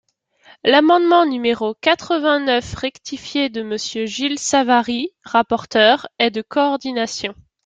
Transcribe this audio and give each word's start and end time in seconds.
L’amendement 0.63 1.27
numéro 1.27 1.75
quatre-vingt-neuf 1.75 2.73
rectifié 2.73 3.49
de 3.49 3.61
Monsieur 3.61 4.07
Gilles 4.07 4.39
Savary, 4.39 5.13
rapporteur, 5.25 6.07
est 6.17 6.31
de 6.31 6.41
coordination. 6.41 7.35